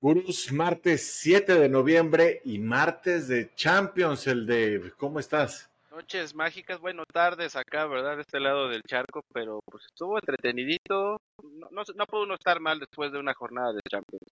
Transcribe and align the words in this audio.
Gurús, 0.00 0.52
martes 0.52 1.18
7 1.20 1.58
de 1.58 1.68
noviembre 1.68 2.40
y 2.44 2.60
martes 2.60 3.26
de 3.26 3.52
Champions, 3.56 4.28
el 4.28 4.46
de... 4.46 4.92
¿Cómo 4.96 5.18
estás? 5.18 5.68
Noches 5.90 6.36
mágicas, 6.36 6.78
bueno, 6.78 7.02
tardes 7.12 7.56
acá, 7.56 7.84
¿verdad? 7.86 8.14
De 8.14 8.22
este 8.22 8.38
lado 8.38 8.68
del 8.68 8.82
charco, 8.82 9.22
pero 9.32 9.58
pues 9.64 9.86
estuvo 9.86 10.16
entretenidito. 10.16 11.16
No, 11.42 11.68
no, 11.72 11.82
no 11.96 12.06
pudo 12.06 12.22
uno 12.22 12.34
estar 12.34 12.60
mal 12.60 12.78
después 12.78 13.10
de 13.10 13.18
una 13.18 13.34
jornada 13.34 13.72
de 13.72 13.80
Champions. 13.90 14.22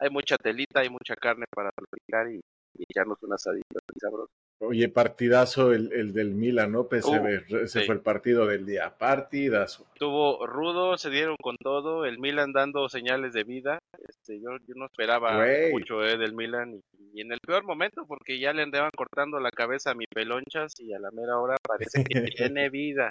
Hay, 0.00 0.10
mucha 0.10 0.36
telita, 0.36 0.80
hay 0.80 0.90
mucha 0.90 1.16
carne 1.16 1.46
para 1.50 1.70
platicar 1.72 2.30
y, 2.30 2.36
y 2.78 2.84
echarnos 2.88 3.18
unas 3.22 3.42
saditas 3.42 3.82
sabrosas. 4.00 4.36
Oye, 4.60 4.88
partidazo 4.88 5.72
el, 5.72 5.92
el 5.92 6.12
del 6.12 6.34
Milan, 6.34 6.72
¿no? 6.72 6.88
PSV, 6.88 7.52
uh, 7.52 7.56
ese 7.58 7.80
sí. 7.80 7.86
fue 7.86 7.94
el 7.94 8.00
partido 8.00 8.44
del 8.44 8.66
día, 8.66 8.92
partidazo. 8.98 9.86
Estuvo 9.94 10.44
rudo, 10.46 10.98
se 10.98 11.10
dieron 11.10 11.36
con 11.40 11.56
todo, 11.56 12.04
el 12.04 12.18
Milan 12.18 12.52
dando 12.52 12.88
señales 12.88 13.32
de 13.32 13.44
vida. 13.44 13.78
Este, 14.08 14.40
yo, 14.40 14.56
yo 14.66 14.74
no 14.74 14.86
esperaba 14.86 15.46
mucho 15.70 16.04
eh, 16.04 16.16
del 16.16 16.34
Milan 16.34 16.74
y, 16.74 16.80
y, 17.14 17.20
en 17.20 17.30
el 17.30 17.38
peor 17.38 17.64
momento 17.64 18.04
porque 18.06 18.40
ya 18.40 18.52
le 18.52 18.62
andaban 18.62 18.90
cortando 18.96 19.38
la 19.38 19.52
cabeza 19.52 19.92
a 19.92 19.94
mi 19.94 20.06
pelonchas 20.06 20.74
y 20.80 20.92
a 20.92 20.98
la 20.98 21.12
mera 21.12 21.38
hora 21.38 21.56
parece 21.62 22.02
que 22.02 22.20
tiene 22.36 22.68
vida. 22.68 23.10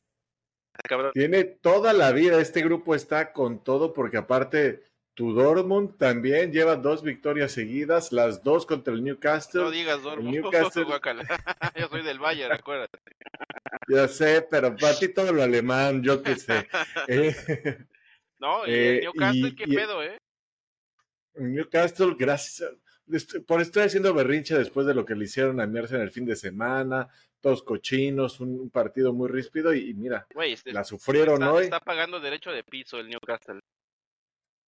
Cabrón. 0.84 1.12
Tiene 1.14 1.45
toda 1.45 1.94
la 1.94 2.12
vida, 2.12 2.40
este 2.42 2.62
grupo 2.62 2.94
está 2.94 3.32
con 3.32 3.64
todo 3.64 3.94
porque 3.94 4.18
aparte 4.18 4.84
tu 5.18 5.34
Dortmund 5.34 5.98
también 5.98 6.52
lleva 6.52 6.76
dos 6.76 7.02
victorias 7.02 7.52
seguidas, 7.52 8.12
las 8.12 8.44
dos 8.44 8.68
contra 8.68 8.94
el 8.94 9.04
Newcastle. 9.04 9.62
No 9.62 9.72
digas 9.72 10.04
Dortmund. 10.04 10.36
Newcastle... 10.36 10.86
yo 11.76 11.88
soy 11.88 12.04
del 12.04 12.20
Bayern, 12.20 12.54
acuérdate. 12.54 13.00
Yo 13.88 14.08
sé, 14.08 14.44
pero 14.44 14.76
para 14.76 14.96
ti 14.96 15.12
todo 15.12 15.34
lo 15.34 15.42
alemán, 15.42 16.04
yo 16.04 16.22
qué 16.22 16.36
sé. 16.36 16.68
eh, 17.08 17.36
no, 18.38 18.68
y 18.68 18.72
eh, 18.72 19.00
Newcastle, 19.02 19.48
y, 19.48 19.56
qué 19.56 19.64
y, 19.66 19.76
pedo, 19.76 20.04
¿eh? 20.04 20.20
Newcastle, 21.34 22.16
gracias. 22.16 22.70
Por 23.48 23.62
estoy 23.62 23.84
haciendo 23.84 24.14
berrinche 24.14 24.56
después 24.56 24.86
de 24.86 24.94
lo 24.94 25.04
que 25.04 25.16
le 25.16 25.26
hicieron 25.26 25.59
a 25.59 25.66
Mierce 25.66 25.96
en 25.96 26.02
el 26.02 26.12
fin 26.12 26.28
de 26.28 26.36
semana, 26.36 27.08
todos 27.42 27.64
cochinos, 27.64 28.40
un, 28.40 28.59
un 28.59 28.70
partido 28.70 29.14
muy 29.14 29.30
ríspido 29.30 29.74
y, 29.74 29.90
y 29.90 29.94
mira, 29.96 30.28
Wey, 30.36 30.54
este, 30.54 30.72
la 30.74 30.84
sufrieron 30.84 31.42
está, 31.42 31.54
hoy. 31.54 31.64
Está 31.64 31.80
pagando 31.80 32.20
derecho 32.20 32.52
de 32.52 32.64
piso 32.64 33.00
el 33.00 33.09
Newcastle. 33.09 33.62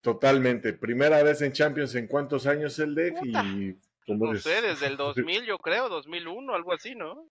Totalmente. 0.02 0.74
Primera 0.74 1.22
vez 1.24 1.42
en 1.42 1.52
Champions 1.52 1.94
en 1.96 2.08
cuántos 2.08 2.48
años 2.48 2.78
el 2.80 2.96
DEF 2.96 3.16
y 3.24 3.78
como 4.06 4.34
no 4.34 4.40
sé, 4.40 4.62
desde 4.62 4.88
el 4.88 4.98
2000 4.98 5.46
yo 5.46 5.58
creo, 5.58 5.90
2001, 5.90 6.54
algo 6.54 6.74
así, 6.74 6.96
¿no? 6.96 7.30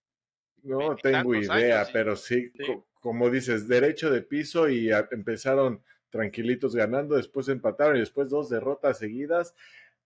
No 0.63 0.97
tengo 0.97 1.35
idea, 1.35 1.81
años, 1.81 1.91
pero 1.93 2.17
sí, 2.17 2.51
sí. 2.57 2.67
Co 2.67 2.89
como 3.01 3.31
dices, 3.31 3.69
derecho 3.69 4.11
de 4.11 4.23
piso 4.23 4.69
y 4.69 4.91
empezaron 5.11 5.83
tranquilitos 6.11 6.75
ganando, 6.75 7.17
después 7.17 7.49
empataron 7.49 7.97
y 7.97 8.01
después 8.01 8.29
dos 8.29 8.49
derrotas 8.49 8.99
seguidas. 8.99 9.55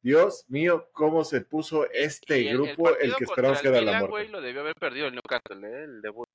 Dios 0.02 0.44
mío, 0.48 0.88
cómo 0.92 1.24
se 1.24 1.40
puso 1.42 1.90
este 1.90 2.50
el, 2.50 2.58
grupo, 2.58 2.90
el, 2.96 3.10
el 3.10 3.16
que 3.16 3.24
esperamos 3.24 3.60
que 3.60 3.68
era 3.68 3.80
la 3.80 4.04
muerte. 4.04 4.30
Lo 4.30 4.40
debió 4.40 4.60
haber 4.60 4.74
perdido 4.74 5.06
el 5.06 5.14
Newcastle, 5.14 5.66
¿eh? 5.66 5.84
el 5.84 6.02
debut. 6.02 6.28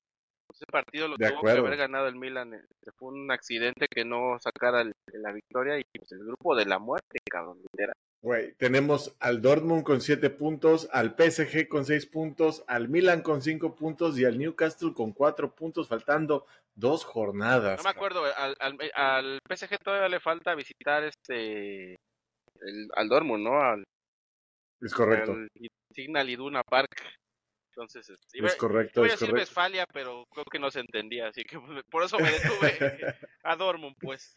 Ese 0.52 0.64
partido 0.66 1.08
lo 1.08 1.16
de 1.16 1.28
tuvo 1.28 1.38
acuerdo. 1.38 1.62
que 1.62 1.66
haber 1.68 1.78
ganado 1.78 2.08
el 2.08 2.16
Milan. 2.16 2.54
eh, 2.54 2.62
Fue 2.96 3.08
un 3.08 3.30
accidente 3.30 3.86
que 3.88 4.04
no 4.04 4.38
sacara 4.40 4.80
el, 4.82 4.92
la 5.12 5.32
victoria 5.32 5.78
y 5.78 5.84
pues, 5.96 6.10
el 6.12 6.20
grupo 6.24 6.56
de 6.56 6.66
la 6.66 6.78
muerte, 6.78 7.18
cabrón. 7.30 7.58
Literal. 7.72 7.94
Güey, 8.20 8.54
tenemos 8.54 9.14
al 9.20 9.40
Dortmund 9.40 9.84
con 9.84 10.00
7 10.00 10.30
puntos, 10.30 10.88
al 10.92 11.14
PSG 11.16 11.68
con 11.68 11.84
6 11.84 12.06
puntos, 12.06 12.64
al 12.66 12.88
Milan 12.88 13.22
con 13.22 13.42
5 13.42 13.76
puntos 13.76 14.18
y 14.18 14.24
al 14.24 14.38
Newcastle 14.38 14.92
con 14.92 15.12
4 15.12 15.54
puntos, 15.54 15.86
faltando 15.88 16.44
dos 16.74 17.04
jornadas. 17.04 17.78
No 17.78 17.84
me 17.84 17.90
acuerdo, 17.90 18.24
al, 18.24 18.56
al, 18.58 18.76
al, 18.94 19.38
PSG 19.48 19.78
todavía 19.84 20.08
le 20.08 20.18
falta 20.20 20.54
visitar 20.56 21.04
este 21.04 21.92
el, 22.60 22.88
al 22.96 23.08
Dortmund, 23.08 23.44
¿no? 23.44 23.60
Al, 23.62 23.84
es 24.80 24.92
correcto. 24.92 25.32
Al 25.32 25.48
Signal 25.94 26.28
Iduna 26.28 26.62
Park. 26.64 26.90
Entonces, 27.78 28.10
este, 28.10 28.38
iba, 28.38 28.48
es 28.48 28.56
correcto, 28.56 29.02
iba 29.02 29.06
a 29.06 29.12
decir 29.12 29.28
correcto. 29.28 29.40
Westfalia, 29.40 29.86
pero 29.92 30.26
creo 30.32 30.44
que 30.46 30.58
no 30.58 30.68
se 30.68 30.80
entendía, 30.80 31.28
así 31.28 31.44
que 31.44 31.60
pues, 31.60 31.84
por 31.88 32.02
eso 32.02 32.18
me 32.18 32.28
detuve 32.28 33.14
a 33.44 33.54
Dortmund, 33.54 33.94
pues. 34.00 34.36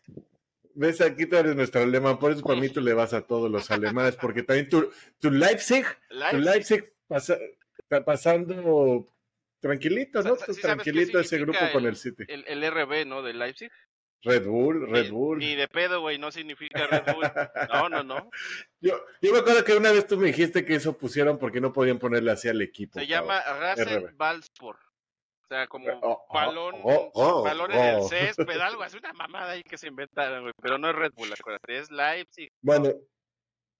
Ves, 0.76 1.02
aquí 1.02 1.26
tú 1.26 1.38
eres 1.38 1.56
nuestro 1.56 1.82
alemán, 1.82 2.20
por 2.20 2.32
eso 2.32 2.44
para 2.44 2.60
mí 2.60 2.70
tú 2.70 2.82
le 2.82 2.94
vas 2.94 3.14
a 3.14 3.26
todos 3.26 3.50
los 3.50 3.72
alemanes, 3.72 4.16
porque 4.16 4.44
también 4.44 4.70
tu, 4.70 4.94
tu 5.20 5.32
Leipzig, 5.32 5.86
Leipzig, 6.10 6.30
tu 6.30 6.38
Leipzig 6.38 6.94
pasa, 7.08 7.40
pasando 8.06 9.12
tranquilito, 9.60 10.22
¿no? 10.22 10.36
¿Sí 10.36 10.62
tranquilito 10.62 11.20
ese 11.20 11.40
grupo 11.40 11.60
el, 11.62 11.72
con 11.72 11.86
el 11.88 11.96
City. 11.96 12.26
El, 12.28 12.46
el, 12.48 12.72
RB, 12.72 13.08
¿no? 13.08 13.24
De 13.24 13.34
Leipzig. 13.34 13.72
Red 14.24 14.46
Bull, 14.46 14.90
Red 14.90 15.12
Bull. 15.12 15.40
Ni 15.40 15.56
de 15.56 15.68
pedo, 15.68 16.02
güey, 16.02 16.18
no 16.18 16.32
significa 16.32 16.88
Red 16.88 17.14
Bull. 17.14 17.24
No, 17.74 17.90
no, 17.90 18.04
no. 18.04 18.30
Yo, 18.80 19.04
yo 19.22 19.32
me 19.32 19.40
acuerdo 19.40 19.64
que 19.64 19.76
una 19.76 19.92
vez 19.92 20.08
tú 20.08 20.18
me 20.18 20.28
dijiste 20.28 20.66
que 20.66 20.76
eso 20.76 20.98
pusieron 20.98 21.38
porque 21.38 21.62
no 21.62 21.74
podían 21.74 22.00
ponerle 22.00 22.32
así 22.32 22.48
al 22.48 22.62
equipo. 22.62 23.00
Se 23.00 23.08
llama 23.08 23.42
Rasen 23.42 24.16
Balspor. 24.18 24.78
O 25.44 25.48
sea, 25.48 25.68
como 25.68 25.86
oh, 26.02 26.26
balón, 26.34 26.76
oh, 26.84 27.12
oh, 27.14 27.44
balón 27.44 27.72
en 27.74 27.96
el 27.96 28.04
césped, 28.04 28.60
algo 28.62 28.84
así, 28.84 28.98
una 28.98 29.12
mamada 29.12 29.52
ahí 29.52 29.64
que 29.64 29.78
se 29.78 29.88
inventaron, 29.88 30.44
güey. 30.44 30.54
Pero 30.62 30.78
no 30.78 30.90
es 30.90 30.96
Red 30.96 31.12
Bull, 31.14 31.34
acuérdate, 31.34 31.78
es 31.78 31.92
Leipzig. 31.92 32.50
Bueno, 32.62 32.94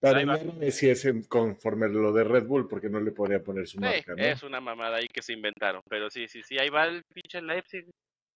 para 0.02 0.24
mí 0.24 0.70
si 0.72 0.90
es 0.90 1.08
conforme 1.28 1.88
lo 1.88 2.12
de 2.12 2.24
Red 2.24 2.44
Bull, 2.44 2.68
porque 2.68 2.90
no 2.90 3.00
le 3.00 3.12
podría 3.12 3.42
poner 3.42 3.68
su 3.68 3.78
sí, 3.78 3.84
marca, 3.84 4.14
¿no? 4.14 4.22
Es 4.22 4.42
una 4.42 4.60
mamada 4.60 4.96
ahí 4.96 5.06
que 5.06 5.22
se 5.22 5.32
inventaron, 5.32 5.80
pero 5.88 6.10
sí, 6.10 6.26
sí, 6.26 6.42
sí, 6.42 6.58
ahí 6.58 6.68
va 6.68 6.86
el 6.86 7.04
pinche 7.04 7.40
Leipzig, 7.40 7.86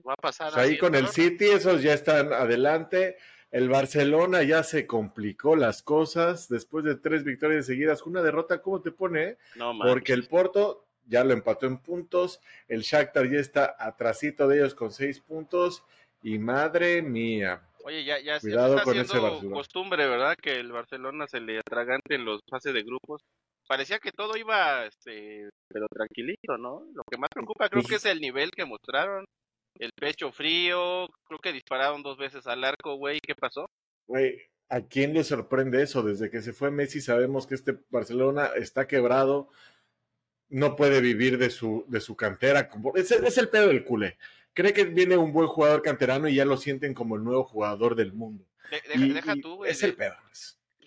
va 0.06 0.14
a 0.14 0.16
pasar. 0.16 0.52
Sea, 0.52 0.62
ahí 0.62 0.78
con 0.78 0.94
el 0.94 1.08
City, 1.08 1.46
esos 1.46 1.82
ya 1.82 1.92
están 1.92 2.32
adelante. 2.32 3.16
El 3.50 3.68
Barcelona 3.68 4.42
ya 4.42 4.62
se 4.62 4.86
complicó 4.86 5.56
las 5.56 5.82
cosas 5.82 6.48
después 6.48 6.84
de 6.84 6.96
tres 6.96 7.24
victorias 7.24 7.66
seguidas. 7.66 8.02
Una 8.02 8.22
derrota, 8.22 8.60
¿cómo 8.60 8.82
te 8.82 8.90
pone? 8.90 9.38
No, 9.54 9.72
Porque 9.78 10.12
el 10.12 10.26
Porto 10.26 10.86
ya 11.06 11.24
lo 11.24 11.32
empató 11.32 11.66
en 11.66 11.78
puntos. 11.78 12.40
El 12.68 12.82
Shakhtar 12.82 13.30
ya 13.30 13.38
está 13.38 13.76
atrasito 13.78 14.48
de 14.48 14.58
ellos 14.58 14.74
con 14.74 14.92
seis 14.92 15.20
puntos. 15.20 15.84
Y 16.22 16.38
madre 16.38 17.02
mía. 17.02 17.62
Oye, 17.84 18.04
ya, 18.04 18.18
ya, 18.18 18.40
Cuidado 18.40 18.74
ya 18.74 18.80
está 18.80 18.84
con 18.84 18.98
ese 18.98 19.48
costumbre, 19.48 20.08
¿verdad? 20.08 20.34
Que 20.42 20.54
el 20.58 20.72
Barcelona 20.72 21.28
se 21.28 21.40
le 21.40 21.58
atragante 21.60 22.16
en 22.16 22.24
los 22.24 22.40
fases 22.50 22.74
de 22.74 22.82
grupos. 22.82 23.22
Parecía 23.68 23.98
que 24.00 24.10
todo 24.10 24.36
iba, 24.36 24.86
este, 24.86 25.48
pero 25.68 25.86
tranquilito, 25.88 26.58
¿no? 26.58 26.84
Lo 26.92 27.02
que 27.08 27.16
más 27.16 27.30
preocupa 27.32 27.68
creo 27.68 27.84
que 27.84 27.96
es 27.96 28.04
el 28.06 28.20
nivel 28.20 28.50
que 28.50 28.64
mostraron. 28.64 29.24
El 29.78 29.92
pecho 29.92 30.32
frío, 30.32 31.08
creo 31.24 31.38
que 31.38 31.52
dispararon 31.52 32.02
dos 32.02 32.16
veces 32.16 32.46
al 32.46 32.64
arco, 32.64 32.96
güey. 32.96 33.20
¿Qué 33.20 33.34
pasó? 33.34 33.68
Güey, 34.06 34.40
¿a 34.68 34.80
quién 34.82 35.14
le 35.14 35.24
sorprende 35.24 35.82
eso? 35.82 36.02
Desde 36.02 36.30
que 36.30 36.42
se 36.42 36.52
fue 36.52 36.70
Messi 36.70 37.00
sabemos 37.00 37.46
que 37.46 37.54
este 37.54 37.78
Barcelona 37.90 38.50
está 38.56 38.86
quebrado 38.86 39.50
no 40.48 40.76
puede 40.76 41.00
vivir 41.00 41.38
de 41.38 41.50
su, 41.50 41.84
de 41.88 42.00
su 42.00 42.16
cantera. 42.16 42.70
Es, 42.94 43.10
es, 43.10 43.38
el 43.38 43.48
pedo 43.48 43.68
del 43.68 43.84
culé. 43.84 44.18
Cree 44.54 44.72
que 44.72 44.84
viene 44.84 45.16
un 45.16 45.32
buen 45.32 45.48
jugador 45.48 45.82
canterano 45.82 46.28
y 46.28 46.36
ya 46.36 46.44
lo 46.44 46.56
sienten 46.56 46.94
como 46.94 47.16
el 47.16 47.24
nuevo 47.24 47.44
jugador 47.44 47.94
del 47.94 48.12
mundo. 48.12 48.46
De, 48.70 48.80
deja, 48.88 49.04
y, 49.04 49.12
deja 49.12 49.34
tú, 49.36 49.56
güey. 49.56 49.70
Es 49.70 49.82
el 49.82 49.94
pedo. 49.94 50.14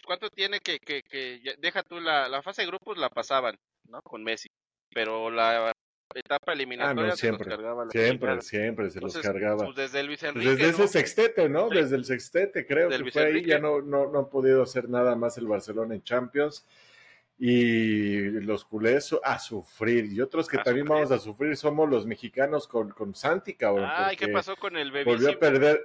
¿Cuánto 0.06 0.29
tiene 0.29 0.59
que, 0.59 0.79
que, 0.79 1.03
que 1.03 1.39
deja 1.59 1.83
tú 1.83 2.00
la, 2.00 2.27
la, 2.29 2.41
fase 2.41 2.63
de 2.63 2.67
grupos 2.67 2.97
la 2.97 3.09
pasaban, 3.09 3.56
¿no? 3.88 4.01
Con 4.01 4.23
Messi. 4.23 4.50
Pero 4.91 5.29
la 5.29 5.71
etapa 6.16 6.53
eliminatoria 6.53 7.03
ah, 7.03 7.08
no, 7.08 7.16
siempre, 7.16 7.44
se 7.44 7.50
los 7.50 7.58
cargaba 7.58 7.86
la 7.86 7.92
siempre, 7.92 8.42
siempre 8.42 8.90
se 8.90 8.97
Entonces, 8.97 9.24
los 9.24 9.34
cargaba. 9.34 9.66
Pues 9.66 9.75
desde 9.75 10.03
Luis 10.03 10.24
Enrique, 10.24 10.47
pues 10.47 10.58
desde 10.58 10.78
¿no? 10.78 10.84
ese 10.84 11.00
sextete, 11.00 11.50
¿no? 11.50 11.70
Sí. 11.70 11.75
Desde 11.75 11.96
el 11.96 12.06
sextete, 12.06 12.66
creo 12.66 12.90
que 12.90 12.97
Luis 12.97 13.14
fue 13.14 13.28
Enrique. 13.28 13.53
ahí, 13.53 13.58
ya 13.58 13.59
no, 13.59 13.81
no, 13.81 14.09
no 14.12 14.19
ha 14.19 14.30
podido 14.30 14.64
hacer 14.64 14.90
nada 14.90 15.16
más 15.16 15.38
el 15.38 15.48
Barcelona 15.48 15.96
en 15.96 16.03
Champions 16.03 16.66
y 17.38 18.22
los 18.42 18.66
culés 18.66 19.16
a 19.24 19.40
sufrir. 19.40 20.12
Y 20.12 20.19
otros 20.22 20.48
que 20.48 20.58
a 20.58 20.64
también 20.64 20.88
sufrir. 20.88 21.06
vamos 21.08 21.12
a 21.12 21.24
sufrir 21.24 21.56
somos 21.56 21.90
los 21.90 22.06
mexicanos 22.06 22.68
con, 22.68 22.89
con 22.89 23.16
Santi, 23.16 23.56
cabrón. 23.56 23.89
Ay, 23.89 24.18
¿qué 24.18 24.28
pasó 24.28 24.56
con 24.56 24.75
el 24.78 24.92
bebé? 24.92 25.06
Volvió 25.06 25.31
a 25.31 25.39
perder. 25.39 25.80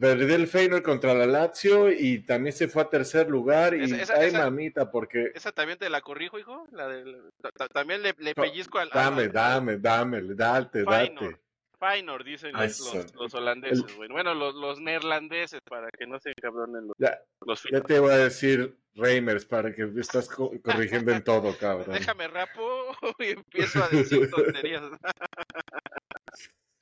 Perdió 0.00 0.34
el 0.34 0.46
Feyenoord 0.48 0.82
contra 0.82 1.12
la 1.12 1.26
Lazio 1.26 1.92
y 1.92 2.20
también 2.24 2.54
se 2.54 2.68
fue 2.68 2.82
a 2.82 2.88
tercer 2.88 3.28
lugar. 3.28 3.74
Y 3.74 3.84
Esa- 3.84 4.02
esa- 4.02 4.14
ay, 4.14 4.28
esa- 4.28 4.38
mamita, 4.44 4.90
porque. 4.90 5.30
¿Esa 5.34 5.52
también 5.52 5.78
te 5.78 5.90
la 5.90 6.00
corrijo, 6.00 6.38
hijo? 6.38 6.66
La 6.72 6.88
del, 6.88 7.30
ta- 7.42 7.50
ta- 7.52 7.68
también 7.68 8.02
le, 8.02 8.14
le 8.18 8.34
pellizco 8.34 8.78
al... 8.78 8.88
Dame, 8.88 9.22
al- 9.24 9.32
dame, 9.32 9.76
dame, 9.76 10.22
date, 10.34 10.84
Feyenoord. 10.84 11.30
date. 11.32 11.40
Feyenoord, 11.78 12.24
dicen 12.24 12.52
los, 12.52 13.14
los, 13.14 13.34
holandeses, 13.34 13.96
güey. 13.96 14.08
Bueno, 14.10 14.34
los, 14.34 14.54
los 14.54 14.80
neerlandeses, 14.80 15.60
para 15.62 15.88
que 15.90 16.06
no 16.06 16.18
se 16.20 16.30
encabronen 16.30 16.86
los, 16.88 16.96
Ya, 16.98 17.18
los 17.46 17.62
ya 17.72 17.80
te 17.80 17.98
voy 18.00 18.12
a 18.12 18.16
decir 18.18 18.76
Reimers 18.94 19.46
para 19.46 19.72
que 19.74 19.90
estás 19.98 20.28
co- 20.28 20.52
corrigiendo 20.62 21.12
en 21.12 21.22
todo, 21.24 21.54
cabrón. 21.60 21.94
Déjame 21.94 22.28
rapo 22.28 22.60
y 23.18 23.28
empiezo 23.28 23.82
a 23.82 23.88
decir 23.88 24.30
tonterías. 24.30 24.82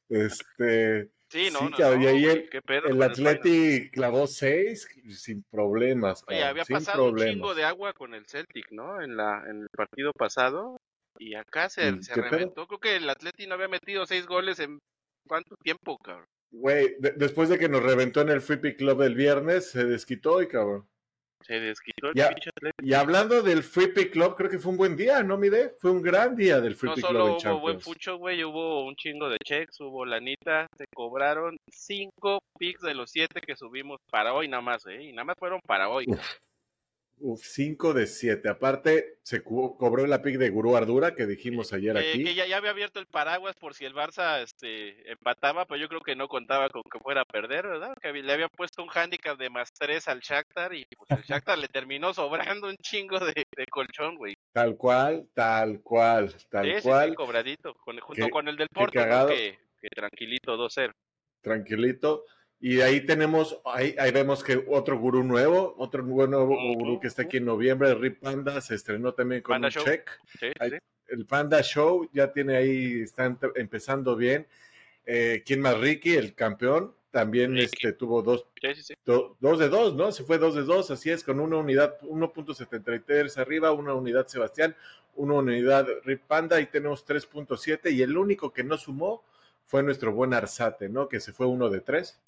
Este. 0.09 1.11
Sí, 1.31 1.51
no, 1.53 1.59
Sí, 1.61 1.65
no, 1.71 1.77
cabrón, 1.77 2.03
no, 2.03 2.05
y 2.05 2.07
ahí 2.09 2.25
el- 2.25 2.49
El. 2.87 3.03
Atleti 3.03 3.91
clavó 3.91 4.27
seis 4.27 4.89
sin 5.11 5.43
problemas. 5.51 6.25
Oye, 6.27 6.39
cabrón, 6.39 6.51
había 6.51 6.65
sin 6.65 6.75
pasado 6.75 7.05
un 7.11 7.17
chingo 7.19 7.55
de 7.55 7.65
agua 7.65 7.93
con 7.93 8.15
el 8.15 8.27
Celtic, 8.27 8.71
¿no? 8.71 9.01
En 9.03 9.17
la 9.17 9.45
en 9.49 9.63
el 9.63 9.69
partido 9.71 10.13
pasado. 10.13 10.79
Y 11.19 11.35
acá 11.35 11.69
se, 11.69 11.93
Mm, 11.93 12.03
se 12.03 12.15
reventó. 12.15 12.67
Creo 12.67 12.79
que 12.81 12.97
el 12.97 13.11
Atleti 13.11 13.47
no 13.47 13.55
había 13.55 13.69
metido 13.69 14.07
seis 14.07 14.27
goles 14.27 14.59
en 14.61 14.79
cuánto 15.27 15.57
tiempo, 15.57 15.99
cabrón. 15.99 16.27
Güey, 16.51 16.95
de- 16.99 17.13
después 17.13 17.49
de 17.51 17.59
que 17.59 17.69
nos 17.69 17.83
reventó 17.83 18.21
en 18.23 18.31
el 18.31 18.41
Free 18.41 18.57
Pick 18.59 18.79
Club 18.79 19.03
el 19.03 19.15
viernes, 19.15 19.71
se 19.71 19.85
desquitó 19.85 20.41
y 20.41 20.49
cabrón. 20.49 20.89
Se 21.46 21.55
desquitó 21.61 22.08
el 22.08 22.14
Ya. 22.14 22.35
Y 22.82 22.93
hablando 22.94 23.43
del 23.43 23.62
Free 23.62 23.88
Pick 23.88 24.12
Club, 24.12 24.35
creo 24.37 24.50
que 24.50 24.58
fue 24.58 24.73
un 24.73 24.76
buen 24.79 24.96
día, 24.96 25.23
¿no, 25.23 25.37
Mide? 25.38 25.75
Fue 25.81 25.90
un 25.90 26.02
gran 26.02 26.37
día 26.37 26.61
del 26.61 26.75
Free 26.75 26.90
No 26.90 26.94
Pick 26.96 27.05
Club 27.06 27.17
solo 27.17 27.38
en 27.40 27.49
hubo 27.52 27.61
buen 27.61 27.81
fucho, 27.81 28.17
güey, 28.19 28.44
hubo 28.44 28.85
un 28.85 28.96
chingo 28.96 29.29
de 29.29 29.38
checks, 29.44 29.81
hubo 29.81 30.05
lanita, 30.05 30.67
se 30.76 30.85
cobraron 30.94 31.56
cinco 31.70 32.40
picks 32.58 32.82
de 32.82 32.94
los 32.94 33.11
siete 33.11 33.40
que 33.40 33.56
subimos 33.56 34.00
para 34.11 34.35
hoy 34.35 34.49
nada 34.49 34.62
más, 34.62 34.85
¿eh? 34.87 35.02
Y 35.05 35.12
nada 35.12 35.25
más 35.25 35.37
fueron 35.38 35.61
para 35.67 35.88
hoy. 35.88 36.05
Uf. 36.08 36.20
Uf, 37.20 37.43
5 37.43 37.94
de 37.94 38.06
7. 38.06 38.49
Aparte, 38.49 39.19
se 39.25 39.43
cobró 39.43 40.06
la 40.06 40.23
pick 40.23 40.37
de 40.38 40.50
Gurú 40.50 40.76
Ardura 40.76 41.17
que 41.17 41.26
dijimos 41.26 41.73
ayer 41.73 41.96
Eh, 41.96 42.11
aquí. 42.11 42.23
que 42.23 42.34
ya, 42.37 42.46
ya 42.46 42.58
había 42.58 42.70
abierto 42.70 43.00
el 43.00 43.06
paraguas 43.06 43.56
por 43.56 43.75
si 43.75 43.84
el 43.84 43.93
Barça 43.93 44.41
este, 44.41 45.11
empataba, 45.11 45.64
pero 45.64 45.81
yo 45.81 45.88
creo 45.88 46.00
que 46.00 46.14
no 46.14 46.29
contaba 46.29 46.69
con 46.69 46.82
que 46.84 47.00
fuera 47.00 47.23
a 47.23 47.25
perder, 47.25 47.67
¿verdad? 47.67 47.96
Que 48.00 48.06
había- 48.06 48.23
le 48.23 48.32
había 48.34 48.49
puesto 48.49 48.76
un 48.88 48.99
handicap 49.02 49.38
de 49.38 49.50
más 49.50 49.73
tres 49.73 50.08
al 50.08 50.20
Shakhtar 50.20 50.75
y 50.75 50.85
pues 50.96 51.11
el 51.11 51.23
Shakhtar 51.25 51.58
le 51.58 51.69
terminó 51.69 52.12
sobrando 52.14 52.69
un 52.69 52.76
chingo 52.82 53.19
de, 53.20 53.32
de 53.56 53.67
colchón, 53.70 54.17
güey. 54.17 54.35
Tal 54.52 54.76
cual, 54.76 55.29
tal 55.35 55.81
cual, 55.82 56.35
tal 56.50 56.64
Sí, 56.64 56.70
sí, 56.73 56.81
sí, 56.81 56.88
cual. 56.88 57.14
cobradito, 57.14 57.75
con, 57.75 57.99
junto 58.00 58.25
Qué- 58.25 58.31
con 58.31 58.49
el 58.49 58.56
del 58.56 58.69
Porto, 58.69 58.99
¿no? 58.99 59.05
cagado. 59.05 59.29
que, 59.29 59.58
que 59.81 59.88
tranquilito 59.90 60.56
2-0. 60.56 60.93
tranquilito. 61.40 62.25
Y 62.61 62.81
ahí 62.81 63.06
tenemos, 63.06 63.61
ahí, 63.67 63.94
ahí 64.00 64.11
vemos 64.11 64.43
que 64.43 64.64
otro 64.69 64.99
gurú 64.99 65.23
nuevo, 65.23 65.76
otro 65.79 66.02
nuevo, 66.02 66.46
gurú 66.75 66.99
que 66.99 67.06
está 67.06 67.23
aquí 67.23 67.37
en 67.37 67.44
noviembre, 67.44 67.94
Rip 67.94 68.19
Panda, 68.20 68.61
se 68.61 68.75
estrenó 68.75 69.14
también 69.14 69.43
con 69.43 69.55
Panda 69.55 69.69
un 69.69 69.73
Show. 69.73 69.84
check. 69.84 70.11
Sí. 70.41 70.49
El 71.06 71.25
Panda 71.26 71.62
Show 71.62 72.08
ya 72.12 72.32
tiene 72.32 72.56
ahí, 72.56 73.02
está 73.02 73.29
ent- 73.29 73.52
empezando 73.55 74.17
bien. 74.17 74.49
Eh, 75.06 75.43
¿Quién 75.46 75.61
más? 75.61 75.79
Ricky, 75.79 76.17
el 76.17 76.34
campeón, 76.34 76.94
también 77.10 77.56
este, 77.58 77.93
tuvo 77.93 78.22
dos, 78.22 78.46
Sí, 78.60 78.94
do- 79.05 79.37
dos 79.40 79.58
de 79.58 79.69
dos, 79.69 79.94
¿no? 79.94 80.12
Se 80.12 80.25
fue 80.25 80.38
dos 80.38 80.55
de 80.55 80.62
dos, 80.62 80.90
así 80.90 81.10
es, 81.10 81.25
con 81.25 81.40
una 81.40 81.56
unidad 81.56 81.99
1.73 82.02 83.38
arriba, 83.38 83.72
una 83.72 83.94
unidad 83.94 84.26
Sebastián, 84.26 84.76
una 85.14 85.34
unidad 85.34 85.87
Rip 86.05 86.22
Panda 86.26 86.60
y 86.60 86.66
tenemos 86.66 87.05
3.7 87.06 87.90
y 87.93 88.02
el 88.02 88.16
único 88.16 88.52
que 88.52 88.62
no 88.64 88.76
sumó 88.76 89.25
fue 89.66 89.82
nuestro 89.82 90.12
buen 90.12 90.32
Arzate, 90.32 90.88
¿no? 90.88 91.08
Que 91.08 91.20
se 91.20 91.32
fue 91.32 91.46
uno 91.46 91.69
de 91.69 91.81
tres. 91.81 92.20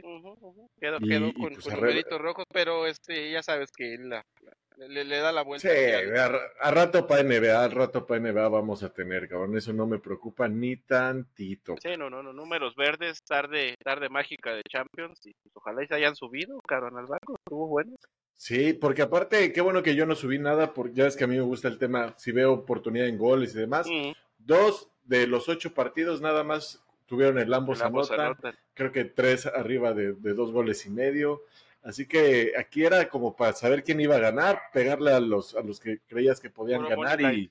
Quedó, 0.78 0.98
Y- 1.00 1.08
quedó 1.08 1.26
y 1.28 1.32
con, 1.32 1.52
pues 1.54 1.64
con 1.64 1.74
numeritos 1.74 2.20
rojos, 2.20 2.44
pero 2.52 2.86
este 2.86 3.30
ya 3.30 3.42
sabes 3.42 3.70
que 3.72 3.96
la, 3.98 4.24
la- 4.42 4.52
le, 4.88 5.04
le 5.04 5.18
da 5.18 5.32
la 5.32 5.42
vuelta. 5.42 5.68
Sí, 5.68 6.16
a, 6.16 6.30
a 6.60 6.70
rato 6.70 7.06
para 7.06 7.22
NBA, 7.22 7.64
al 7.64 7.72
rato 7.72 8.06
para 8.06 8.20
NBA 8.20 8.48
vamos 8.48 8.82
a 8.82 8.92
tener, 8.92 9.28
cabrón. 9.28 9.56
Eso 9.56 9.72
no 9.72 9.86
me 9.86 9.98
preocupa 9.98 10.48
ni 10.48 10.76
tantito. 10.76 11.76
Sí, 11.82 11.90
no, 11.98 12.08
no, 12.10 12.22
no, 12.22 12.32
números 12.32 12.74
verdes, 12.76 13.22
tarde, 13.22 13.74
tarde 13.82 14.08
mágica 14.08 14.54
de 14.54 14.62
Champions, 14.68 15.20
y 15.26 15.32
pues, 15.42 15.54
ojalá 15.56 15.82
y 15.82 15.86
se 15.86 15.94
hayan 15.94 16.16
subido, 16.16 16.58
cabrón, 16.66 16.96
al 16.98 17.06
barco, 17.06 17.34
estuvo 17.38 17.68
bueno. 17.68 17.94
Sí, 18.36 18.72
porque 18.72 19.02
aparte, 19.02 19.52
qué 19.52 19.60
bueno 19.60 19.82
que 19.82 19.94
yo 19.94 20.06
no 20.06 20.14
subí 20.14 20.38
nada, 20.38 20.72
porque 20.72 20.94
ya 20.94 21.06
es 21.06 21.16
que 21.16 21.24
a 21.24 21.26
mí 21.26 21.36
me 21.36 21.42
gusta 21.42 21.68
el 21.68 21.78
tema, 21.78 22.14
si 22.16 22.32
veo 22.32 22.52
oportunidad 22.52 23.06
en 23.06 23.18
goles 23.18 23.54
y 23.54 23.58
demás. 23.58 23.86
Mm, 23.86 24.12
Dos 24.38 24.88
de 25.04 25.26
los 25.26 25.48
ocho 25.50 25.74
partidos 25.74 26.22
nada 26.22 26.42
más 26.44 26.82
tuvieron 27.04 27.38
el 27.38 27.52
ambos 27.52 27.80
el 27.80 27.86
ambos 27.86 28.10
anotan. 28.10 28.26
anotan. 28.26 28.58
creo 28.72 28.92
que 28.92 29.04
tres 29.04 29.44
arriba 29.44 29.92
de, 29.92 30.14
de 30.14 30.32
dos 30.32 30.52
goles 30.52 30.86
y 30.86 30.90
medio. 30.90 31.42
Así 31.82 32.06
que 32.06 32.52
aquí 32.58 32.84
era 32.84 33.08
como 33.08 33.34
para 33.34 33.52
saber 33.54 33.82
quién 33.82 34.00
iba 34.00 34.16
a 34.16 34.20
ganar, 34.20 34.60
pegarle 34.72 35.12
a 35.12 35.20
los, 35.20 35.54
a 35.54 35.62
los 35.62 35.80
que 35.80 36.00
creías 36.06 36.38
que 36.40 36.50
podían 36.50 36.84
Puro 36.84 36.90
ganar 37.00 37.18
y, 37.34 37.50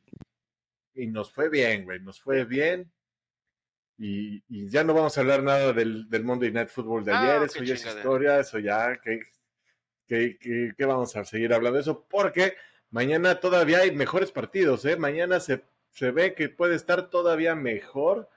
y 0.93 1.07
nos 1.07 1.31
fue 1.31 1.49
bien, 1.49 1.83
güey, 1.85 1.99
nos 1.99 2.21
fue 2.21 2.45
bien. 2.45 2.91
Y, 3.97 4.41
y 4.47 4.69
ya 4.69 4.83
no 4.83 4.93
vamos 4.93 5.17
a 5.17 5.21
hablar 5.21 5.43
nada 5.43 5.73
del, 5.73 6.09
del 6.09 6.23
Monday 6.23 6.51
Night 6.51 6.69
Football 6.69 7.03
de 7.03 7.11
Ah, 7.11 7.19
ayer, 7.21 7.43
eso 7.43 7.63
ya 7.63 7.73
es 7.73 7.81
historia, 7.97 8.39
eso 8.39 8.59
ya, 8.59 8.97
que, 9.01 9.19
que, 10.07 10.37
que- 10.37 10.73
que 10.77 10.85
vamos 10.85 11.15
a 11.15 11.25
seguir 11.25 11.53
hablando 11.53 11.75
de 11.75 11.81
eso, 11.81 12.05
porque 12.09 12.53
mañana 12.91 13.39
todavía 13.39 13.79
hay 13.79 13.91
mejores 13.91 14.31
partidos, 14.31 14.85
¿eh? 14.85 14.95
Mañana 14.95 15.39
se, 15.39 15.63
se 15.91 16.11
ve 16.11 16.33
que 16.33 16.47
puede 16.49 16.75
estar 16.75 17.09
todavía 17.09 17.55
mejor. 17.55 18.29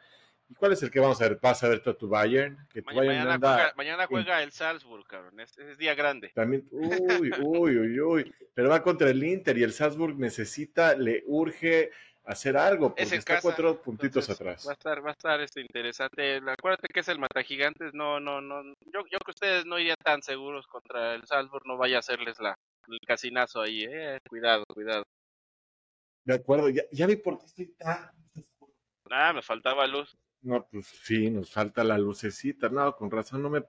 ¿Y 0.53 0.55
cuál 0.55 0.73
es 0.73 0.83
el 0.83 0.91
que 0.91 1.01
vamos 1.01 1.19
a 1.23 1.29
ver? 1.31 1.39
¿Vas 1.41 1.65
a 1.65 1.69
ver 1.69 1.81
tú 1.83 1.89
a 1.89 1.97
tu 1.97 2.09
Bayern? 2.09 2.59
Que 2.69 2.83
tu 2.83 2.91
Ma- 2.91 2.97
Bayern 2.97 3.17
mañana, 3.17 3.35
anda 3.37 3.55
juega, 3.55 3.73
mañana 3.75 4.07
juega 4.07 4.43
el 4.43 4.53
Salzburg, 4.53 5.07
cabrón, 5.07 5.41
es, 5.41 5.57
es 5.57 5.79
día 5.79 5.95
grande. 5.95 6.31
también, 6.35 6.69
uy, 6.71 7.33
uy, 7.41 7.79
uy, 7.79 8.01
uy. 8.01 8.35
Pero 8.53 8.69
va 8.69 8.83
contra 8.83 9.09
el 9.09 9.25
Inter 9.25 9.57
y 9.57 9.63
el 9.63 9.73
Salzburg 9.73 10.15
necesita, 10.19 10.95
le 10.95 11.23
urge 11.27 11.91
hacer 12.27 12.59
algo, 12.59 12.91
porque 12.91 13.03
Es 13.03 13.13
está 13.13 13.37
casa, 13.37 13.49
cuatro 13.49 13.81
puntitos 13.81 14.29
atrás. 14.29 14.67
Va 14.67 14.73
a 14.73 14.75
estar, 14.75 15.03
va 15.03 15.09
a 15.09 15.13
estar 15.13 15.41
este 15.41 15.63
interesante. 15.63 16.43
Acuérdate 16.47 16.89
que 16.89 17.01
es 17.01 17.09
el 17.09 17.19
Matagigantes, 17.19 17.95
no, 17.95 18.21
no, 18.21 18.43
no. 18.43 18.63
Yo, 18.93 19.07
yo 19.11 19.19
que 19.25 19.31
ustedes 19.31 19.65
no 19.65 19.79
irían 19.79 19.97
tan 20.05 20.23
seguros 20.23 20.67
contra 20.67 21.15
el 21.15 21.25
Salzburg, 21.25 21.67
no 21.67 21.79
vaya 21.79 21.97
a 21.97 22.01
hacerles 22.01 22.39
la, 22.41 22.55
el 22.89 22.99
casinazo 23.07 23.63
ahí, 23.63 23.85
eh. 23.85 24.19
Cuidado, 24.29 24.65
cuidado. 24.67 25.03
De 26.25 26.35
acuerdo, 26.35 26.69
ya, 26.69 26.83
ya 26.93 27.07
vi 27.07 27.17
por 27.17 27.39
qué 27.39 27.47
estoy 27.47 27.67
tan... 27.79 28.11
Ah, 29.11 29.33
me 29.33 29.43
faltaba 29.43 29.87
luz. 29.87 30.15
No, 30.43 30.67
pues 30.71 30.87
sí, 30.87 31.31
nos 31.31 31.51
falta 31.51 31.85
la 31.85 31.99
lucecita. 31.99 32.69
No, 32.69 32.95
con 32.97 33.11
razón, 33.11 33.43
no 33.43 33.51
me, 33.51 33.63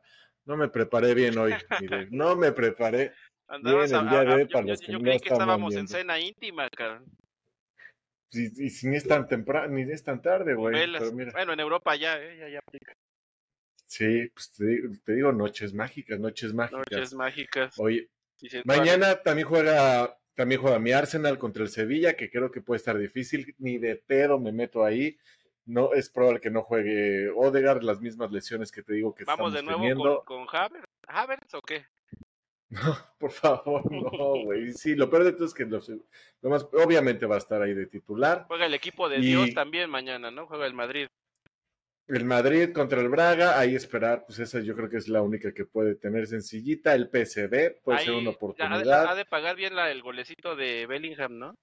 no 0.45 0.57
me 0.57 0.67
preparé 0.69 1.13
bien 1.13 1.37
hoy. 1.37 1.53
mire, 1.79 2.07
no 2.11 2.35
me 2.35 2.51
preparé. 2.51 3.13
Andabas 3.47 3.91
Bien, 3.91 4.03
el 4.03 4.09
día 4.09 4.23
de 4.23 4.33
hoy, 4.33 4.45
para 4.45 4.65
yo, 4.65 4.71
los 4.71 4.81
que 4.81 4.91
yo 4.91 4.97
no 4.97 5.03
creí 5.03 5.19
que 5.19 5.29
estábamos 5.29 5.75
en 5.75 5.87
cena 5.87 6.19
íntima, 6.19 6.69
cabrón. 6.69 7.05
Y, 8.31 8.65
y 8.65 8.69
si 8.71 8.87
ni 8.87 8.95
es 8.95 9.07
tan 9.07 9.27
temprano, 9.27 9.73
ni 9.75 9.83
es 9.91 10.03
tan 10.03 10.21
tarde, 10.21 10.55
güey. 10.55 10.73
Bueno, 11.33 11.53
en 11.53 11.59
Europa 11.59 11.95
ya, 11.95 12.19
eh, 12.19 12.37
ya, 12.39 12.49
ya 12.49 12.59
aplica. 12.59 12.93
sí, 13.85 14.27
pues 14.33 14.51
te, 14.53 14.65
digo- 14.65 14.89
te 15.03 15.13
digo 15.13 15.31
noches 15.31 15.73
mágicas, 15.73 16.19
noches 16.19 16.51
mágicas. 16.53 16.79
Noches 16.89 17.13
mágicas. 17.13 17.75
Oye, 17.77 18.09
Mañana 18.65 19.21
también 19.21 19.47
juega, 19.47 20.17
también 20.33 20.59
juega 20.59 20.79
mi 20.79 20.91
Arsenal 20.91 21.37
contra 21.37 21.63
el 21.63 21.69
Sevilla, 21.69 22.15
que 22.15 22.29
creo 22.31 22.49
que 22.51 22.61
puede 22.61 22.77
estar 22.77 22.97
difícil. 22.97 23.53
Ni 23.59 23.77
de 23.77 23.95
pedo 23.95 24.39
me 24.39 24.51
meto 24.51 24.83
ahí. 24.83 25.17
No 25.65 25.93
es 25.93 26.09
probable 26.09 26.41
que 26.41 26.49
no 26.51 26.61
juegue 26.63 27.29
Odegaard, 27.29 27.83
las 27.83 28.01
mismas 28.01 28.31
lesiones 28.31 28.71
que 28.71 28.83
te 28.83 28.93
digo 28.93 29.15
que 29.15 29.23
Vamos 29.23 29.53
estamos 29.53 29.53
de 29.53 29.63
nuevo 29.63 29.79
teniendo. 29.79 30.23
con, 30.25 30.45
con 30.45 30.55
Havertz. 30.59 30.85
¿Havertz 31.07 31.53
o 31.53 31.61
qué? 31.61 31.85
No, 32.69 32.79
por 33.19 33.31
favor, 33.31 33.89
no, 33.91 34.43
güey. 34.43 34.73
Sí, 34.73 34.95
lo 34.95 35.09
peor 35.09 35.23
de 35.23 35.33
todo 35.33 35.45
es 35.45 35.53
que 35.53 35.65
los, 35.65 35.87
lo 35.89 36.49
más, 36.49 36.63
obviamente 36.73 37.25
va 37.25 37.35
a 37.35 37.39
estar 37.39 37.61
ahí 37.61 37.73
de 37.73 37.85
titular. 37.87 38.45
Juega 38.47 38.65
el 38.65 38.73
equipo 38.73 39.07
de 39.07 39.19
Y- 39.19 39.21
Dios 39.27 39.53
también 39.53 39.89
mañana, 39.89 40.31
¿no? 40.31 40.47
Juega 40.47 40.65
el 40.65 40.73
Madrid. 40.73 41.07
El 42.05 42.25
Madrid 42.25 42.73
contra 42.73 42.99
el 42.99 43.07
Braga, 43.07 43.57
ahí 43.57 43.75
esperar, 43.75 44.25
pues 44.25 44.37
esa 44.39 44.59
yo 44.59 44.75
creo 44.75 44.89
que 44.89 44.97
es 44.97 45.07
la 45.07 45.21
única 45.21 45.53
que 45.53 45.63
puede 45.65 45.95
tener 45.95 46.27
sencillita. 46.27 46.93
El 46.93 47.05
PSV 47.07 47.81
puede 47.81 47.99
ser 47.99 48.11
una 48.11 48.19
ya 48.19 48.19
ha 48.19 48.23
de- 48.23 48.27
oportunidad. 48.29 49.05
Ha 49.07 49.15
de 49.15 49.25
pagar 49.25 49.55
bien 49.55 49.73
la, 49.75 49.89
el 49.89 50.01
golecito 50.01 50.57
de 50.57 50.85
Bellingham, 50.85 51.39
¿no? 51.39 51.55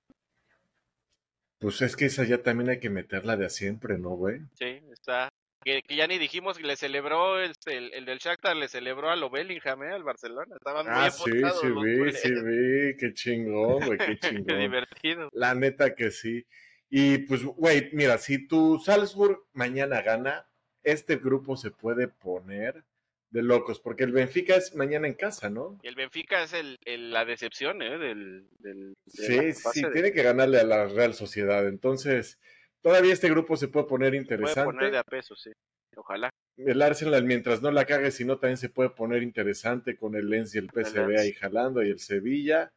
Pues 1.60 1.82
es 1.82 1.94
que 1.94 2.06
esa 2.06 2.24
ya 2.24 2.42
también 2.42 2.70
hay 2.70 2.80
que 2.80 2.90
meterla 2.90 3.36
de 3.36 3.46
a 3.46 3.50
siempre, 3.50 3.98
¿no, 3.98 4.10
güey? 4.10 4.40
Sí, 4.54 4.80
está. 4.92 5.28
Que, 5.62 5.82
que 5.82 5.94
ya 5.94 6.06
ni 6.06 6.16
dijimos 6.16 6.56
que 6.56 6.64
le 6.66 6.74
celebró, 6.76 7.38
este, 7.38 7.76
el, 7.76 7.92
el 7.92 8.06
del 8.06 8.18
Shakhtar 8.18 8.56
le 8.56 8.66
celebró 8.66 9.10
a 9.10 9.16
lo 9.16 9.28
Bellingham, 9.28 9.82
¿eh? 9.82 9.92
Al 9.92 10.02
Barcelona. 10.02 10.56
Estaban 10.56 10.86
muy 10.86 10.94
Ah, 10.96 11.10
sí, 11.10 11.22
emputados 11.30 11.60
sí 11.60 11.66
los 11.68 11.84
vi, 11.84 12.12
sí 12.12 12.30
vi, 12.32 12.96
qué 12.96 13.12
chingón, 13.12 13.84
güey, 13.84 13.98
qué 13.98 14.18
Qué 14.20 14.28
chingón. 14.28 14.58
divertido. 14.58 15.28
La 15.32 15.54
neta 15.54 15.94
que 15.94 16.10
sí. 16.10 16.46
Y 16.88 17.18
pues, 17.18 17.44
güey, 17.44 17.90
mira, 17.92 18.16
si 18.16 18.46
tu 18.48 18.78
Salzburg 18.78 19.38
mañana 19.52 20.00
gana, 20.00 20.48
este 20.82 21.16
grupo 21.16 21.56
se 21.58 21.70
puede 21.70 22.08
poner 22.08 22.82
de 23.30 23.42
locos, 23.42 23.78
porque 23.80 24.04
el 24.04 24.12
Benfica 24.12 24.56
es 24.56 24.74
mañana 24.74 25.06
en 25.06 25.14
casa, 25.14 25.50
¿no? 25.50 25.78
Y 25.82 25.88
el 25.88 25.94
Benfica 25.94 26.42
es 26.42 26.52
el, 26.52 26.76
el- 26.84 27.12
la 27.12 27.24
decepción, 27.24 27.80
¿eh? 27.82 27.96
Del, 27.98 28.48
del, 28.58 28.94
de 29.06 29.52
Sí, 29.54 29.70
sí, 29.72 29.82
de- 29.82 29.90
tiene 29.92 30.12
que 30.12 30.22
ganarle 30.22 30.58
a 30.58 30.64
la 30.64 30.86
Real 30.88 31.14
Sociedad. 31.14 31.66
Entonces, 31.68 32.38
todavía 32.82 33.12
este 33.12 33.30
grupo 33.30 33.56
se 33.56 33.68
puede 33.68 33.86
poner 33.86 34.10
Puede 34.10 34.24
poner 34.24 34.40
interesante. 34.42 34.90
de 34.90 34.98
a 34.98 35.04
peso, 35.04 35.36
sí. 35.36 35.50
Ojalá. 35.96 36.30
El 36.56 36.82
Arsenal, 36.82 37.24
mientras 37.24 37.62
no 37.62 37.70
la 37.70 37.84
cague, 37.84 38.10
si 38.10 38.24
no, 38.24 38.38
también 38.38 38.56
se 38.56 38.68
puede 38.68 38.90
poner 38.90 39.22
interesante 39.22 39.96
con 39.96 40.14
el 40.14 40.28
Lens 40.28 40.54
y 40.54 40.58
el 40.58 40.68
PSV 40.68 41.18
ahí 41.18 41.32
jalando 41.32 41.82
y 41.82 41.90
el 41.90 41.98
Sevilla. 42.00 42.72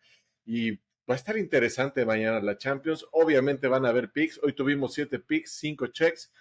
Y 0.46 0.72
va 0.72 0.80
a 1.10 1.16
estar 1.16 1.38
interesante 1.38 2.06
mañana 2.06 2.40
la 2.42 2.58
Champions. 2.58 3.06
Obviamente 3.12 3.68
van 3.68 3.86
a 3.86 3.90
haber 3.90 4.12
picks. 4.12 4.40
Hoy 4.44 4.54
tuvimos 4.54 4.94
siete 4.94 5.20
picks, 5.20 5.52
cinco 5.58 5.88
checks. 5.88 6.32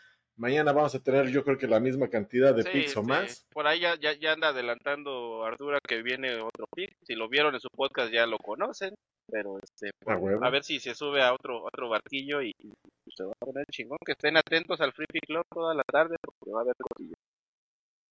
Mañana 0.43 0.73
vamos 0.73 0.93
a 0.97 0.99
tener, 0.99 1.29
yo 1.29 1.45
creo 1.45 1.57
que 1.57 1.69
la 1.69 1.79
misma 1.79 2.11
cantidad 2.11 2.53
de 2.53 2.65
Sí, 2.65 2.71
picks 2.73 2.97
o 2.97 3.03
sí. 3.03 3.07
más. 3.07 3.47
Por 3.53 3.65
ahí 3.69 3.79
ya, 3.79 3.95
ya, 3.95 4.13
ya 4.15 4.33
anda 4.33 4.49
adelantando 4.49 5.45
Ardura 5.45 5.79
que 5.87 6.03
viene 6.03 6.35
otro 6.41 6.67
pick. 6.75 6.91
Si 7.05 7.15
lo 7.15 7.29
vieron 7.29 7.55
en 7.55 7.61
su 7.61 7.69
podcast 7.69 8.13
ya 8.13 8.27
lo 8.27 8.39
conocen. 8.39 8.93
Pero 9.31 9.59
este, 9.63 9.91
A 10.05 10.15
a 10.15 10.51
ver 10.51 10.65
si 10.65 10.81
se 10.81 10.97
sube 10.97 11.23
a 11.23 11.33
otro 11.33 11.63
otro 11.63 11.89
barquillo 11.89 12.43
y, 12.43 12.51
y 12.59 13.11
se 13.17 13.23
va 13.23 13.31
a 13.41 13.45
poner 13.45 13.65
chingón. 13.71 13.99
Que 14.05 14.13
estén 14.13 14.37
atentos 14.37 14.81
al 14.81 14.93
Free 14.93 15.07
Pick 15.07 15.27
Club 15.27 15.45
toda 15.49 15.75
la 15.77 15.85
tarde 15.85 16.17
porque 16.21 16.51
va 16.53 16.59
a 16.59 16.63
haber 16.63 16.75
cosillas. 16.77 17.15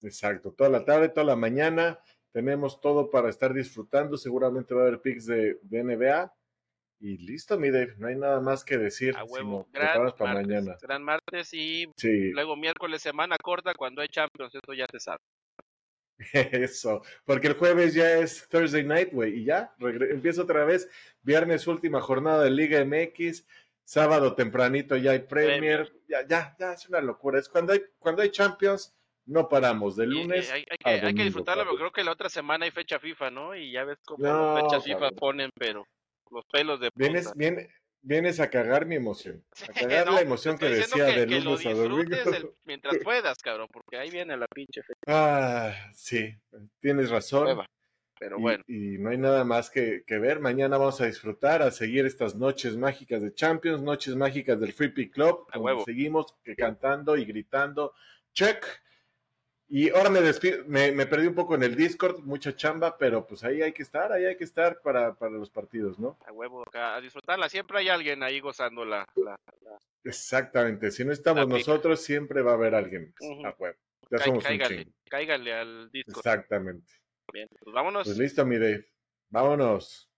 Exacto. 0.02 0.54
Toda 0.54 0.70
la 0.70 0.86
tarde, 0.86 1.10
toda 1.10 1.26
la 1.26 1.36
mañana. 1.36 2.00
Tenemos 2.32 2.80
todo 2.80 3.10
para 3.10 3.28
estar 3.28 3.54
disfrutando. 3.54 4.16
Seguramente 4.18 4.74
va 4.74 4.84
a 4.84 4.88
haber 4.88 5.02
picks 5.02 5.26
de, 5.26 5.60
de 5.64 5.84
NBA. 5.84 6.34
Y 7.02 7.18
listo, 7.18 7.58
mi 7.60 7.72
Dave. 7.72 7.96
No 7.98 8.08
hay 8.08 8.16
nada 8.16 8.40
más 8.40 8.64
que 8.64 8.78
decir. 8.78 9.18
A 9.18 9.24
huevo. 9.24 9.68
Gran 9.72 9.88
prepararnos 9.88 10.14
para 10.14 10.34
martes, 10.36 10.48
mañana. 10.48 10.78
gran 10.80 11.04
martes 11.04 11.54
y 11.54 11.92
Sí. 11.98 12.30
luego 12.32 12.56
miércoles 12.56 13.02
semana 13.02 13.38
corta 13.42 13.74
cuando 13.74 14.02
hay 14.02 14.08
Champions. 14.08 14.54
Eso 14.54 14.74
ya 14.74 14.86
se 14.92 15.00
sabe. 15.00 15.20
Eso, 16.52 17.02
porque 17.26 17.48
el 17.48 17.54
jueves 17.56 17.96
ya 17.96 18.20
es 18.20 18.48
Thursday 18.50 18.84
night, 18.84 19.12
güey, 19.12 19.40
y 19.40 19.46
ya, 19.46 19.74
empiezo 19.80 20.44
otra 20.44 20.66
vez, 20.66 20.88
viernes 21.24 21.66
última 21.66 22.00
jornada 22.00 22.44
de 22.44 22.52
Liga 22.52 22.86
MX, 22.86 23.48
sábado 23.84 24.36
tempranito 24.36 24.96
ya 24.98 25.12
hay 25.12 25.20
Premier, 25.20 25.92
ya, 26.08 26.26
ya, 26.28 26.56
ya, 26.60 26.74
es 26.74 26.88
una 26.88 27.02
locura, 27.02 27.40
es 27.40 27.50
cuando 27.50 27.74
hay, 27.74 27.82
cuando 27.98 28.22
hay 28.22 28.30
Champions, 28.30 28.96
no 29.26 29.50
paramos, 29.50 29.96
de 29.96 30.06
lunes. 30.06 30.52
hay, 30.52 30.64
que, 31.16 31.24
disfrutarlo, 31.24 31.64
pero 31.64 31.78
creo 31.78 31.92
que 31.92 32.04
la 32.04 32.12
otra 32.12 32.30
semana 32.30 32.66
hay 32.66 32.72
fecha 32.72 33.00
FIFA, 33.00 33.32
¿no? 33.32 33.56
Y 33.56 33.72
ya 33.72 33.84
ves 33.84 33.98
cómo 34.06 34.24
las 34.24 34.62
fechas 34.62 34.84
FIFA 34.84 35.10
ponen, 35.12 35.50
pero 35.58 35.88
los 36.32 36.46
pelos 36.46 36.80
de 36.80 36.90
Vienes, 36.96 37.34
viene, 37.36 37.70
vienes 38.02 38.40
a 38.40 38.50
cagar 38.50 38.86
mi 38.86 38.96
emoción. 38.96 39.44
A 39.70 39.74
cagar 39.74 40.12
la 40.12 40.22
emoción 40.22 40.58
que 40.58 40.70
decía 40.70 41.06
de 41.06 41.28
lunes 41.28 41.66
a 41.66 41.74
domingo. 41.74 42.16
mientras 42.66 42.98
puedas, 43.04 43.38
cabrón, 43.40 43.68
porque 43.72 43.98
ahí 43.98 44.10
viene 44.10 44.36
la 44.38 44.48
pinche 44.48 44.82
fecha. 44.82 45.00
Ah, 45.08 45.74
sí, 45.94 46.34
tienes 46.80 47.10
razón. 47.10 47.66
Pero 48.20 48.38
bueno. 48.38 48.64
Y, 48.68 49.00
no 49.00 49.10
hay 49.10 49.18
nada 49.18 49.44
más 49.44 49.72
que, 49.72 50.04
que, 50.06 50.20
ver. 50.20 50.40
Mañana 50.40 50.78
vamos 50.78 51.02
a 51.02 51.08
disfrutar, 51.08 51.64
a 51.64 51.72
seguir 51.72 52.06
estas 52.06 52.36
noches 52.36 52.78
mágicas 52.78 53.24
de 53.24 53.34
Champions, 53.34 53.82
noches 53.82 54.16
mágicas 54.16 54.60
del 54.60 54.74
Free 54.74 54.90
Pick 54.90 55.14
Club. 55.14 55.48
Seguimos 55.86 56.36
cantando 56.56 57.18
y 57.18 57.26
gritando. 57.26 57.94
Check 58.34 58.64
y 59.74 59.90
ahora 59.90 60.10
me 60.10 60.20
despido, 60.20 60.66
me, 60.68 60.92
perdí 61.06 61.28
un 61.28 61.34
poco 61.34 61.56
en 61.56 61.64
el 61.64 61.78
Discord, 61.78 62.20
mucha 62.26 62.54
chamba, 62.54 62.98
pero 62.98 63.26
pues 63.26 63.46
ahí 63.46 63.62
hay 63.62 63.72
que 63.72 63.84
estar, 63.84 64.12
ahí 64.12 64.26
hay 64.26 64.36
que 64.36 64.44
estar 64.44 64.82
para, 64.82 65.16
los 65.30 65.50
partidos, 65.50 65.98
¿no? 65.98 66.18
A 66.26 66.34
huevo, 66.34 66.66
a 66.74 67.00
disfrutarla, 67.00 67.48
siempre 67.48 67.80
hay 67.80 67.88
alguien 67.88 68.22
ahí 68.22 68.42
gozando 68.42 68.84
la... 68.84 69.08
Exactamente, 70.04 70.92
si 70.92 71.06
no 71.06 71.14
estamos 71.14 71.48
nosotros, 71.48 72.02
siempre 72.04 72.42
va 72.42 72.52
a 72.52 72.56
haber 72.56 72.76
alguien 72.76 73.14
a 73.46 73.56
huevo. 73.58 73.78
Ya 74.10 74.18
somos 74.18 74.44
un 74.44 74.94
Cáigale 75.10 75.54
al 75.54 75.90
Discord. 75.90 76.18
Exactamente. 76.18 76.94
Bien, 77.32 77.48
pues 77.58 77.74
vámonos. 77.74 78.04
Pues 78.04 78.18
listo, 78.18 78.46
mi 78.46 78.58
Dave. 78.58 78.86
Vámonos. 79.30 80.11